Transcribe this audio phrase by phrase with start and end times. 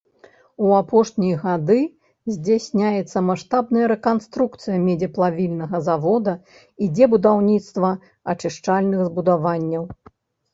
[0.67, 1.75] У апошнія гады
[2.35, 6.33] здзяйсняецца маштабная рэканструкцыя медзеплавільнага завода,
[6.87, 7.93] ідзе будаўніцтва
[8.35, 9.83] ачышчальных збудаванняў.